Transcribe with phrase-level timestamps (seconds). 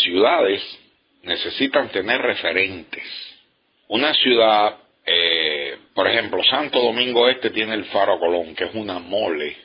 [0.00, 0.62] ciudades
[1.22, 3.04] necesitan tener referentes.
[3.88, 4.76] Una ciudad,
[5.06, 9.56] eh, por ejemplo, Santo Domingo Este tiene el Faro Colón, que es una mole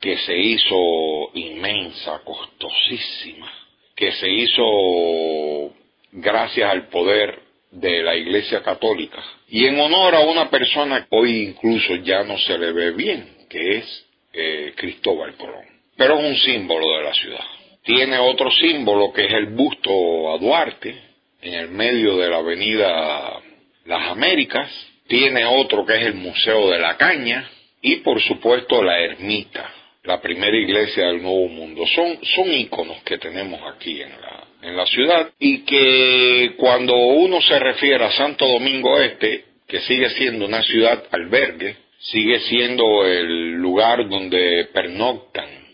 [0.00, 3.52] que se hizo inmensa, costosísima,
[3.96, 5.74] que se hizo
[6.12, 11.42] gracias al poder de la Iglesia Católica y en honor a una persona que hoy
[11.42, 15.64] incluso ya no se le ve bien, que es eh, Cristóbal Colón.
[15.96, 17.57] Pero es un símbolo de la ciudad.
[17.88, 19.90] Tiene otro símbolo que es el busto
[20.34, 20.94] a Duarte
[21.40, 23.40] en el medio de la avenida
[23.86, 24.70] Las Américas.
[25.06, 27.48] Tiene otro que es el Museo de la Caña
[27.80, 29.72] y por supuesto la ermita,
[30.04, 31.86] la primera iglesia del Nuevo Mundo.
[31.86, 37.58] Son, son que tenemos aquí en la, en la ciudad y que cuando uno se
[37.58, 44.06] refiere a Santo Domingo Este, que sigue siendo una ciudad albergue, sigue siendo el lugar
[44.10, 45.67] donde pernoctan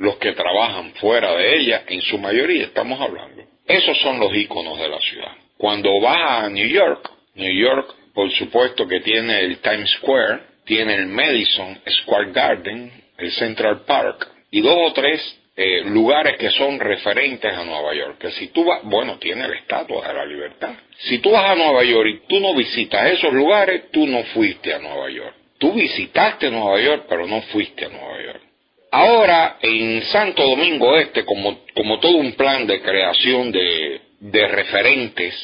[0.00, 3.42] los que trabajan fuera de ella, en su mayoría estamos hablando.
[3.66, 5.32] Esos son los íconos de la ciudad.
[5.56, 10.94] Cuando vas a New York, New York por supuesto que tiene el Times Square, tiene
[10.94, 15.20] el Madison Square Garden, el Central Park y dos o tres
[15.56, 18.18] eh, lugares que son referentes a Nueva York.
[18.18, 20.74] Que si tú vas, bueno, tiene la Estatua de la Libertad.
[20.98, 24.72] Si tú vas a Nueva York y tú no visitas esos lugares, tú no fuiste
[24.72, 25.34] a Nueva York.
[25.58, 28.19] Tú visitaste Nueva York, pero no fuiste a Nueva York.
[28.92, 35.34] Ahora, en Santo Domingo Este, como, como todo un plan de creación de, de referentes,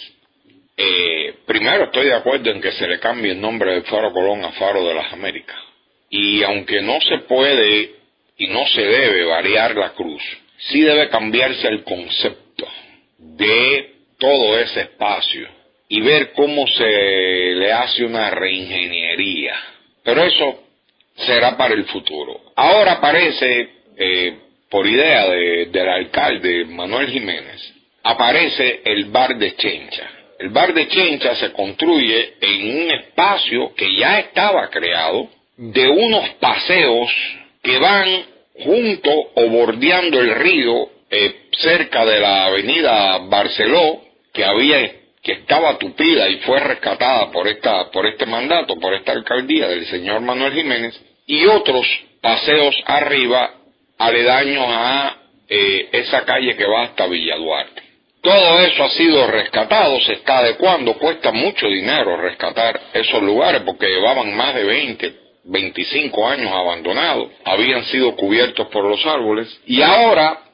[0.77, 4.45] eh, primero estoy de acuerdo en que se le cambie el nombre de Faro Colón
[4.45, 5.57] a Faro de las Américas.
[6.11, 7.93] Y aunque no se puede
[8.37, 10.23] y no se debe variar la cruz,
[10.59, 12.67] sí debe cambiarse el concepto
[13.19, 15.49] de todo ese espacio
[15.89, 19.55] y ver cómo se le hace una reingeniería.
[20.03, 20.66] Pero eso
[21.17, 22.41] será para el futuro.
[22.55, 24.39] Ahora parece, eh,
[24.71, 30.11] por idea del alcalde Manuel Jiménez, aparece el bar de Chencha.
[30.39, 36.29] El bar de Chencha se construye en un espacio que ya estaba creado de unos
[36.41, 37.11] paseos
[37.63, 38.27] que van
[38.59, 44.03] junto o bordeando el río eh, cerca de la avenida Barceló
[44.33, 44.81] que había
[45.27, 49.85] que estaba tupida y fue rescatada por esta por este mandato por esta alcaldía del
[49.87, 50.95] señor Manuel Jiménez
[51.27, 51.85] y otros
[52.21, 53.51] paseos arriba
[53.99, 55.17] aledaños a
[55.49, 57.83] eh, esa calle que va hasta Villa Duarte.
[58.23, 63.89] Todo eso ha sido rescatado, se está adecuando, cuesta mucho dinero rescatar esos lugares porque
[63.89, 70.46] llevaban más de 20, 25 años abandonados, habían sido cubiertos por los árboles y ahora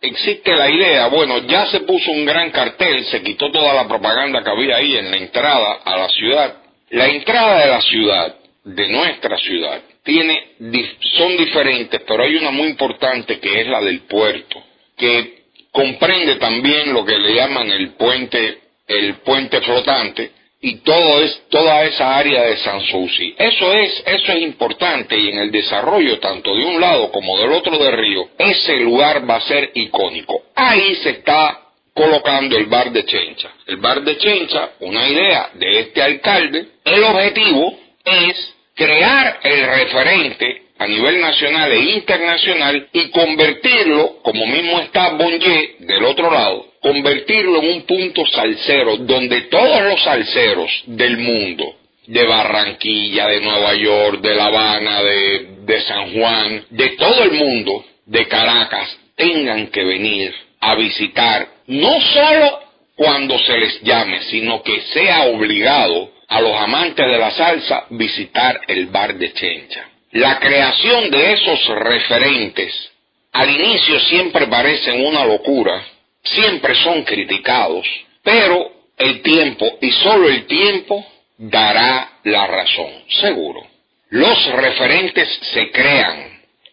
[0.00, 4.42] existe la idea, bueno, ya se puso un gran cartel, se quitó toda la propaganda
[4.42, 6.56] que había ahí en la entrada a la ciudad.
[6.90, 8.34] La entrada de la ciudad,
[8.64, 10.54] de nuestra ciudad, tiene,
[11.18, 14.62] son diferentes, pero hay una muy importante que es la del puerto,
[14.96, 15.40] que
[15.70, 20.32] comprende también lo que le llaman el puente, el puente flotante,
[20.62, 23.34] y todo es toda esa área de Sanssouci.
[23.38, 27.52] Eso es eso es importante y en el desarrollo tanto de un lado como del
[27.52, 30.42] otro del río, ese lugar va a ser icónico.
[30.54, 31.60] Ahí se está
[31.94, 33.50] colocando el bar de Chencha.
[33.66, 40.62] El bar de Chencha, una idea de este alcalde, el objetivo es crear el referente
[40.78, 47.62] a nivel nacional e internacional y convertirlo, como mismo está Bonje del otro lado, convertirlo
[47.62, 51.76] en un punto salsero donde todos los salseros del mundo,
[52.06, 57.32] de Barranquilla, de Nueva York, de La Habana, de, de San Juan, de todo el
[57.32, 62.60] mundo, de Caracas, tengan que venir a visitar, no solo
[62.96, 68.60] cuando se les llame, sino que sea obligado a los amantes de la salsa visitar
[68.68, 69.88] el bar de Chencha.
[70.12, 72.90] La creación de esos referentes
[73.32, 75.84] al inicio siempre parecen una locura,
[76.22, 77.86] siempre son criticados,
[78.22, 81.04] pero el tiempo y solo el tiempo
[81.38, 83.66] dará la razón, seguro.
[84.10, 86.30] Los referentes se crean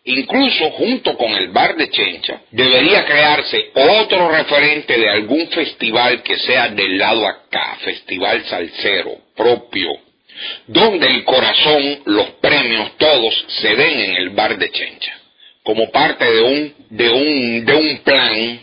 [0.09, 6.37] Incluso junto con el bar de Chencha debería crearse otro referente de algún festival que
[6.39, 9.91] sea del lado acá, festival salsero propio,
[10.65, 15.11] donde el corazón, los premios, todos se den en el bar de Chencha,
[15.61, 18.61] como parte de un, de un, de un plan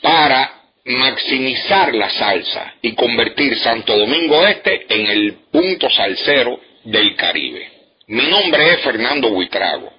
[0.00, 7.70] para maximizar la salsa y convertir Santo Domingo Este en el punto salsero del Caribe.
[8.06, 9.92] Mi nombre es Fernando Buitrago.